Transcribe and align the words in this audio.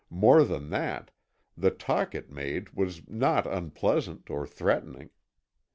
More 0.09 0.43
than 0.43 0.71
that, 0.71 1.11
the 1.55 1.69
talk 1.69 2.15
it 2.15 2.31
made 2.31 2.71
was 2.73 3.07
not 3.07 3.45
unpleasant, 3.45 4.31
or 4.31 4.47
threatening. 4.47 5.11